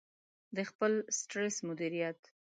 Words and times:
-د 0.55 0.57
خپل 0.69 0.91
سټرس 1.19 1.55
مدیریت 1.67 2.19